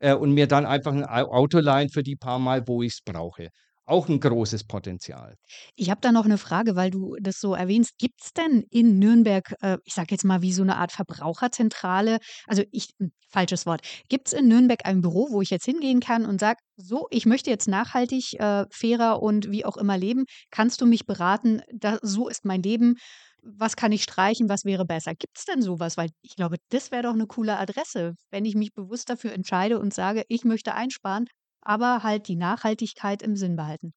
[0.00, 3.00] äh, und mir dann einfach ein Auto leihen für die paar Mal, wo ich es
[3.04, 3.48] brauche
[3.90, 5.36] auch ein großes Potenzial.
[5.76, 7.98] Ich habe da noch eine Frage, weil du das so erwähnst.
[7.98, 12.18] Gibt es denn in Nürnberg, äh, ich sage jetzt mal wie so eine Art Verbraucherzentrale,
[12.46, 16.00] also ich, hm, falsches Wort, gibt es in Nürnberg ein Büro, wo ich jetzt hingehen
[16.00, 20.24] kann und sage, so, ich möchte jetzt nachhaltig, äh, fairer und wie auch immer leben,
[20.50, 22.96] kannst du mich beraten, da, so ist mein Leben,
[23.42, 25.14] was kann ich streichen, was wäre besser?
[25.14, 25.96] Gibt es denn sowas?
[25.96, 29.78] Weil ich glaube, das wäre doch eine coole Adresse, wenn ich mich bewusst dafür entscheide
[29.80, 31.24] und sage, ich möchte einsparen,
[31.62, 33.92] aber halt die Nachhaltigkeit im Sinn behalten.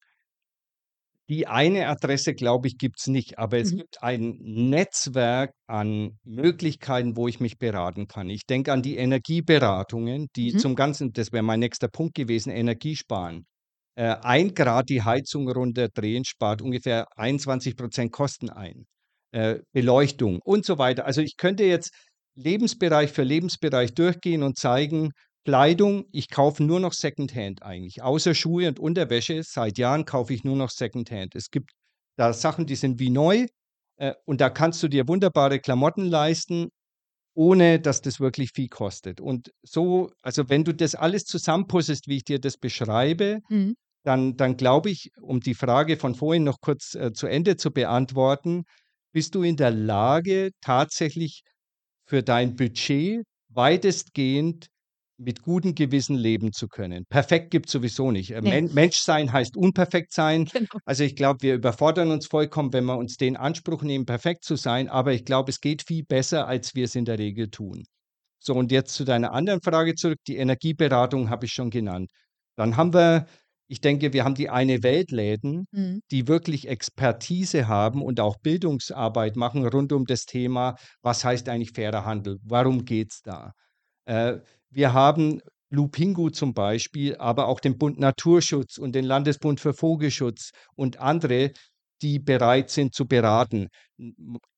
[1.30, 3.76] Die eine Adresse, glaube ich, gibt es nicht, aber es Mhm.
[3.76, 8.28] gibt ein Netzwerk an Möglichkeiten, wo ich mich beraten kann.
[8.28, 10.54] Ich denke an die Energieberatungen, die Mhm.
[10.54, 13.46] zum Ganzen, das wäre mein nächster Punkt gewesen, Energiesparen.
[13.94, 18.84] Äh, ein Grad die Heizung runterdrehen spart ungefähr 21 Prozent Kosten ein.
[19.32, 21.06] Äh, Beleuchtung und so weiter.
[21.06, 21.90] Also ich könnte jetzt
[22.34, 25.10] Lebensbereich für Lebensbereich durchgehen und zeigen,
[25.44, 28.02] Kleidung, ich kaufe nur noch Secondhand eigentlich.
[28.02, 31.34] Außer Schuhe und Unterwäsche, seit Jahren kaufe ich nur noch Secondhand.
[31.34, 31.72] Es gibt
[32.16, 33.46] da Sachen, die sind wie neu
[33.96, 36.70] äh, und da kannst du dir wunderbare Klamotten leisten,
[37.34, 39.20] ohne dass das wirklich viel kostet.
[39.20, 43.74] Und so, also wenn du das alles zusammenpuzzest, wie ich dir das beschreibe, Mhm.
[44.04, 47.70] dann, dann glaube ich, um die Frage von vorhin noch kurz äh, zu Ende zu
[47.72, 48.64] beantworten,
[49.12, 51.42] bist du in der Lage, tatsächlich
[52.06, 54.68] für dein Budget weitestgehend
[55.16, 57.04] mit gutem Gewissen leben zu können.
[57.08, 58.32] Perfekt gibt es sowieso nicht.
[58.32, 58.50] Äh, Nee.
[58.62, 60.46] Men Mensch sein heißt unperfekt sein.
[60.52, 60.78] Genau.
[60.84, 64.56] Also ich glaube, wir überfordern uns vollkommen, wenn wir uns den Anspruch nehmen, perfekt zu
[64.56, 64.88] sein.
[64.88, 67.84] Aber ich glaube, es geht viel besser, als wir es in der Regel tun.
[68.40, 70.18] So, und jetzt zu deiner anderen Frage zurück.
[70.26, 72.10] Die Energieberatung habe ich schon genannt.
[72.56, 73.26] Dann haben wir,
[73.68, 76.00] ich denke, wir haben die eine Weltläden, Mhm.
[76.10, 81.72] die wirklich Expertise haben und auch Bildungsarbeit machen rund um das Thema, was heißt eigentlich
[81.72, 82.38] fairer Handel?
[82.42, 83.52] Warum geht es da?
[84.06, 84.38] Äh,
[84.74, 89.72] wir haben Blue Pingu zum Beispiel, aber auch den Bund Naturschutz und den Landesbund für
[89.72, 91.52] Vogelschutz und andere,
[92.04, 93.68] die bereit sind zu beraten.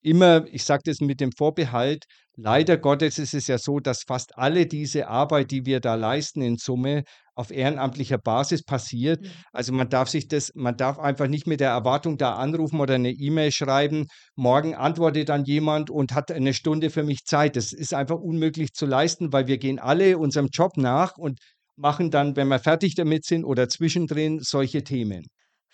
[0.03, 2.05] Immer, ich sage das mit dem Vorbehalt,
[2.37, 6.43] leider Gottes ist es ja so, dass fast alle diese Arbeit, die wir da leisten
[6.43, 7.05] in Summe,
[7.37, 9.21] auf ehrenamtlicher Basis passiert.
[9.23, 9.31] Mhm.
[9.53, 12.95] Also man darf sich das, man darf einfach nicht mit der Erwartung da anrufen oder
[12.95, 17.55] eine E-Mail schreiben, morgen antwortet dann jemand und hat eine Stunde für mich Zeit.
[17.55, 21.39] Das ist einfach unmöglich zu leisten, weil wir gehen alle unserem Job nach und
[21.77, 25.27] machen dann, wenn wir fertig damit sind oder zwischendrin solche Themen.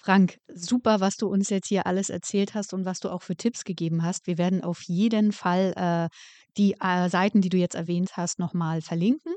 [0.04, 3.36] Frank, super, was du uns jetzt hier alles erzählt hast und was du auch für
[3.36, 4.26] Tipps gegeben hast.
[4.26, 6.08] Wir werden auf jeden Fall äh,
[6.56, 9.32] die äh, Seiten, die du jetzt erwähnt hast, nochmal verlinken.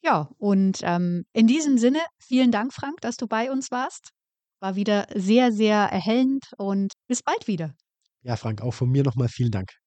[0.00, 4.10] Ja, und ähm, in diesem Sinne, vielen Dank, Frank, dass du bei uns warst.
[4.60, 7.74] War wieder sehr, sehr erhellend und bis bald wieder.
[8.22, 9.79] Ja, Frank, auch von mir nochmal vielen Dank.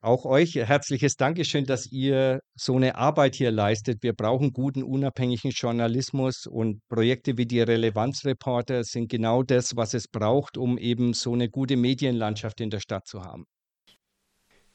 [0.00, 4.02] Auch euch herzliches Dankeschön, dass ihr so eine Arbeit hier leistet.
[4.02, 10.06] Wir brauchen guten, unabhängigen Journalismus und Projekte wie die Relevanzreporter sind genau das, was es
[10.06, 13.44] braucht, um eben so eine gute Medienlandschaft in der Stadt zu haben.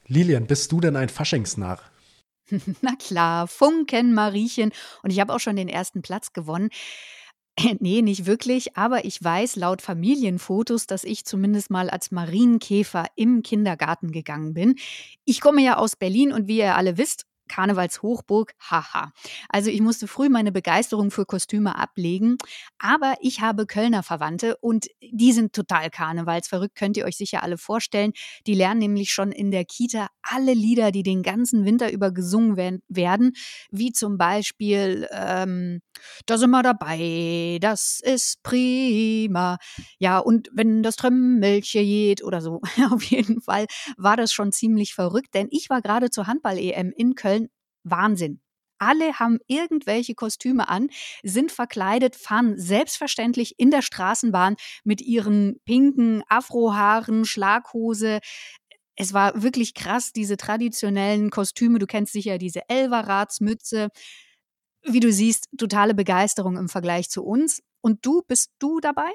[0.06, 1.80] Lilian, bist du denn ein Faschingsnarr?
[2.82, 4.72] Na klar, Funken, Mariechen.
[5.02, 6.68] Und ich habe auch schon den ersten Platz gewonnen.
[7.80, 13.42] Nee, nicht wirklich, aber ich weiß laut Familienfotos, dass ich zumindest mal als Marienkäfer im
[13.42, 14.76] Kindergarten gegangen bin.
[15.24, 19.12] Ich komme ja aus Berlin und wie ihr alle wisst, Karnevalshochburg, haha.
[19.48, 22.36] Also ich musste früh meine Begeisterung für Kostüme ablegen,
[22.78, 27.58] aber ich habe Kölner Verwandte und die sind total karnevalsverrückt, könnt ihr euch sicher alle
[27.58, 28.12] vorstellen.
[28.46, 32.56] Die lernen nämlich schon in der Kita alle Lieder, die den ganzen Winter über gesungen
[32.56, 33.32] wer- werden,
[33.70, 35.80] wie zum Beispiel ähm,
[36.26, 39.58] Da sind wir dabei, das ist prima.
[39.98, 42.60] Ja, und wenn das Trömmelche geht oder so,
[42.92, 47.14] auf jeden Fall war das schon ziemlich verrückt, denn ich war gerade zur Handball-EM in
[47.14, 47.43] Köln.
[47.84, 48.40] Wahnsinn.
[48.78, 50.88] Alle haben irgendwelche Kostüme an,
[51.22, 58.20] sind verkleidet, fahren selbstverständlich in der Straßenbahn mit ihren pinken Afrohaaren, Schlaghose.
[58.96, 61.78] Es war wirklich krass, diese traditionellen Kostüme.
[61.78, 63.88] Du kennst sicher diese Elverratsmütze.
[64.82, 67.62] Wie du siehst, totale Begeisterung im Vergleich zu uns.
[67.80, 69.10] Und du, bist du dabei?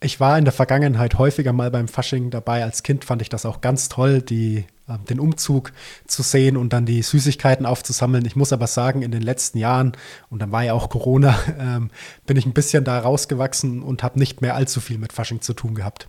[0.00, 2.62] Ich war in der Vergangenheit häufiger mal beim Fasching dabei.
[2.62, 4.66] Als Kind fand ich das auch ganz toll, die,
[5.08, 5.72] den Umzug
[6.06, 8.24] zu sehen und dann die Süßigkeiten aufzusammeln.
[8.26, 9.92] Ich muss aber sagen, in den letzten Jahren,
[10.30, 11.90] und dann war ja auch Corona, ähm,
[12.26, 15.54] bin ich ein bisschen da rausgewachsen und habe nicht mehr allzu viel mit Fasching zu
[15.54, 16.08] tun gehabt.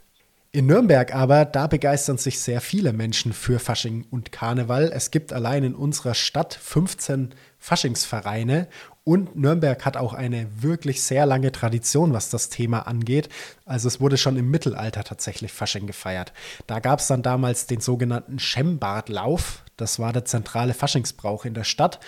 [0.51, 4.89] In Nürnberg aber, da begeistern sich sehr viele Menschen für Fasching und Karneval.
[4.93, 7.35] Es gibt allein in unserer Stadt 15
[7.65, 8.67] Faschingsvereine
[9.03, 13.27] und Nürnberg hat auch eine wirklich sehr lange Tradition, was das Thema angeht.
[13.65, 16.31] Also es wurde schon im Mittelalter tatsächlich Fasching gefeiert.
[16.67, 19.63] Da gab es dann damals den sogenannten Schembadlauf.
[19.77, 21.99] Das war der zentrale Faschingsbrauch in der Stadt.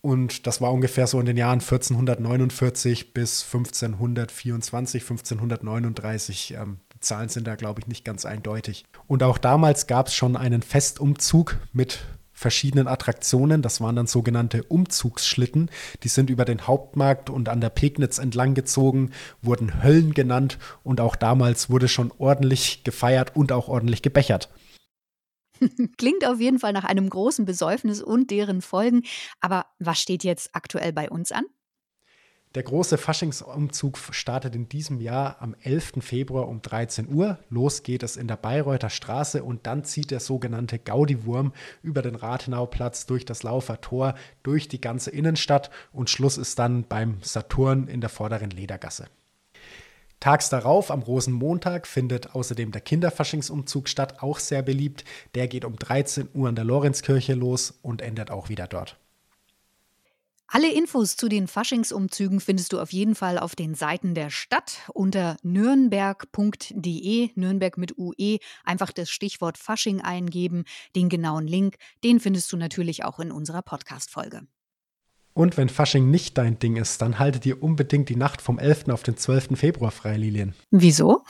[0.00, 6.54] Und das war ungefähr so in den Jahren 1449 bis 1524, 1539.
[6.54, 8.84] Ähm, die Zahlen sind da, glaube ich, nicht ganz eindeutig.
[9.06, 12.00] Und auch damals gab es schon einen Festumzug mit
[12.38, 13.62] verschiedenen Attraktionen.
[13.62, 15.70] Das waren dann sogenannte Umzugsschlitten.
[16.04, 19.10] Die sind über den Hauptmarkt und an der Pegnitz entlang gezogen,
[19.42, 24.48] wurden Höllen genannt und auch damals wurde schon ordentlich gefeiert und auch ordentlich gebechert.
[25.98, 29.02] Klingt auf jeden Fall nach einem großen Besäufnis und deren Folgen.
[29.40, 31.44] Aber was steht jetzt aktuell bei uns an?
[32.58, 35.92] Der große Faschingsumzug startet in diesem Jahr am 11.
[36.00, 37.38] Februar um 13 Uhr.
[37.50, 42.16] Los geht es in der Bayreuther Straße und dann zieht der sogenannte Gaudi-Wurm über den
[42.16, 47.86] Rathenauplatz durch das Laufer Tor, durch die ganze Innenstadt und Schluss ist dann beim Saturn
[47.86, 49.06] in der vorderen Ledergasse.
[50.18, 55.04] Tags darauf, am Rosenmontag, findet außerdem der Kinderfaschingsumzug statt, auch sehr beliebt.
[55.36, 58.98] Der geht um 13 Uhr an der Lorenzkirche los und endet auch wieder dort.
[60.50, 64.78] Alle Infos zu den Faschingsumzügen findest du auf jeden Fall auf den Seiten der Stadt
[64.94, 70.64] unter nürnberg.de, Nürnberg mit UE, einfach das Stichwort Fasching eingeben,
[70.96, 74.40] den genauen Link, den findest du natürlich auch in unserer Podcast-Folge.
[75.34, 78.88] Und wenn Fasching nicht dein Ding ist, dann haltet ihr unbedingt die Nacht vom 11.
[78.88, 79.48] auf den 12.
[79.58, 80.54] Februar frei, Lilien.
[80.70, 81.24] Wieso?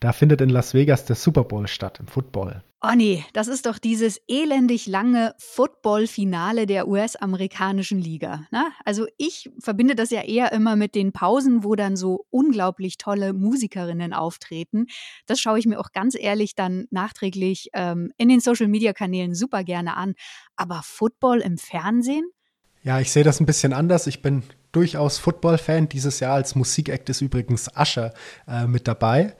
[0.00, 2.64] Da findet in Las Vegas der Super Bowl statt, im Football.
[2.80, 8.46] Oh nee, das ist doch dieses elendig lange Football-Finale der US-amerikanischen Liga.
[8.52, 8.66] Ne?
[8.84, 13.32] Also ich verbinde das ja eher immer mit den Pausen, wo dann so unglaublich tolle
[13.32, 14.86] Musikerinnen auftreten.
[15.26, 19.96] Das schaue ich mir auch ganz ehrlich dann nachträglich ähm, in den Social-Media-Kanälen super gerne
[19.96, 20.14] an.
[20.54, 22.30] Aber Football im Fernsehen?
[22.84, 24.06] Ja, ich sehe das ein bisschen anders.
[24.06, 25.88] Ich bin durchaus Football-Fan.
[25.88, 28.14] Dieses Jahr als Musikakt ist übrigens Usher
[28.46, 29.34] äh, mit dabei.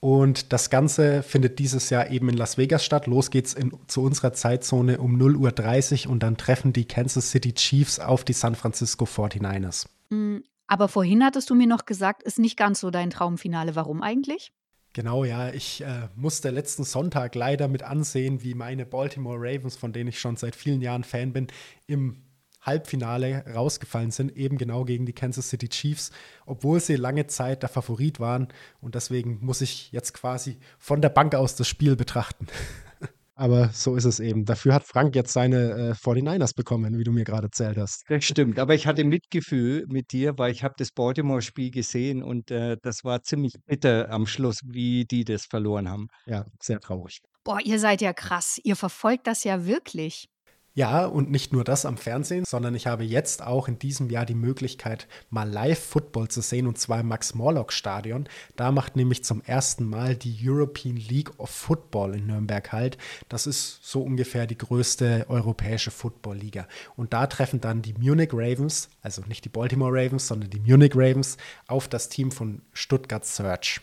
[0.00, 3.06] Und das Ganze findet dieses Jahr eben in Las Vegas statt.
[3.06, 7.54] Los geht's in, zu unserer Zeitzone um 0.30 Uhr und dann treffen die Kansas City
[7.54, 9.86] Chiefs auf die San Francisco 49ers.
[10.10, 13.74] Mm, aber vorhin hattest du mir noch gesagt, ist nicht ganz so dein Traumfinale.
[13.74, 14.52] Warum eigentlich?
[14.92, 15.50] Genau, ja.
[15.50, 20.18] Ich äh, musste letzten Sonntag leider mit ansehen, wie meine Baltimore Ravens, von denen ich
[20.18, 21.48] schon seit vielen Jahren Fan bin,
[21.86, 22.22] im
[22.66, 26.10] Halbfinale rausgefallen sind, eben genau gegen die Kansas City Chiefs,
[26.44, 28.48] obwohl sie lange Zeit der Favorit waren.
[28.80, 32.46] Und deswegen muss ich jetzt quasi von der Bank aus das Spiel betrachten.
[33.38, 34.46] Aber so ist es eben.
[34.46, 38.04] Dafür hat Frank jetzt seine äh, 49ers bekommen, wie du mir gerade erzählt hast.
[38.08, 38.58] Das stimmt.
[38.58, 43.04] Aber ich hatte Mitgefühl mit dir, weil ich habe das Baltimore-Spiel gesehen und äh, das
[43.04, 46.08] war ziemlich bitter am Schluss, wie die das verloren haben.
[46.24, 47.20] Ja, sehr traurig.
[47.44, 48.58] Boah, ihr seid ja krass.
[48.64, 50.28] Ihr verfolgt das ja wirklich.
[50.76, 54.26] Ja, und nicht nur das am Fernsehen, sondern ich habe jetzt auch in diesem Jahr
[54.26, 58.28] die Möglichkeit, mal Live-Football zu sehen, und zwar im Max-Morlock-Stadion.
[58.56, 62.98] Da macht nämlich zum ersten Mal die European League of Football in Nürnberg halt.
[63.30, 66.68] Das ist so ungefähr die größte europäische Football-Liga.
[66.94, 70.92] Und da treffen dann die Munich Ravens, also nicht die Baltimore Ravens, sondern die Munich
[70.94, 73.80] Ravens, auf das Team von Stuttgart Search.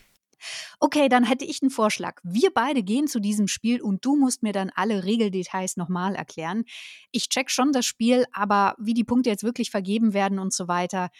[0.80, 2.20] Okay, dann hätte ich einen Vorschlag.
[2.22, 6.64] Wir beide gehen zu diesem Spiel und du musst mir dann alle Regeldetails nochmal erklären.
[7.10, 10.68] Ich check schon das Spiel, aber wie die Punkte jetzt wirklich vergeben werden und so
[10.68, 11.10] weiter,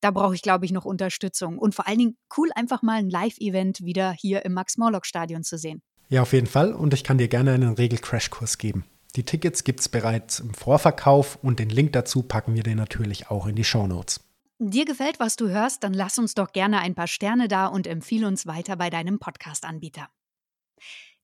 [0.00, 1.58] da brauche ich, glaube ich, noch Unterstützung.
[1.58, 5.80] Und vor allen Dingen cool, einfach mal ein Live-Event wieder hier im Max-Morlock-Stadion zu sehen.
[6.08, 6.74] Ja, auf jeden Fall.
[6.74, 8.84] Und ich kann dir gerne einen Regel-Crashkurs geben.
[9.14, 13.30] Die Tickets gibt es bereits im Vorverkauf und den Link dazu packen wir dir natürlich
[13.30, 14.20] auch in die Show Notes.
[14.64, 17.88] Dir gefällt, was du hörst, dann lass uns doch gerne ein paar Sterne da und
[17.88, 20.06] empfehle uns weiter bei deinem Podcast-Anbieter.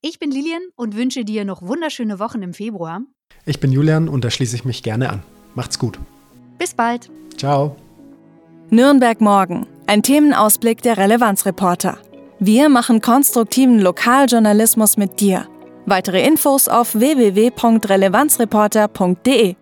[0.00, 3.02] Ich bin Lilian und wünsche dir noch wunderschöne Wochen im Februar.
[3.46, 5.22] Ich bin Julian und da schließe ich mich gerne an.
[5.54, 6.00] Macht's gut.
[6.58, 7.12] Bis bald.
[7.36, 7.76] Ciao.
[8.70, 9.68] Nürnberg morgen.
[9.86, 11.98] Ein Themenausblick der Relevanzreporter.
[12.40, 15.46] Wir machen konstruktiven Lokaljournalismus mit dir.
[15.86, 19.54] Weitere Infos auf www.relevanzreporter.de.